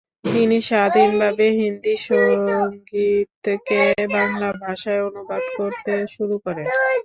[0.25, 3.81] তিনি স্বাধীনভাবে হিন্দী সঙ্গীতকে
[4.15, 6.67] বাংলা ভাষায় অনুবাদ করতে শুরু করেন।